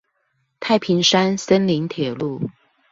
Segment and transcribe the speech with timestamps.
[0.59, 2.49] 太平山森林鐵路